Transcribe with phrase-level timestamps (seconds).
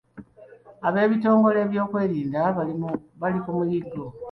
[0.87, 2.41] Abeebitongole by’ebyokwerinda
[3.21, 4.03] bali ku muyiggo.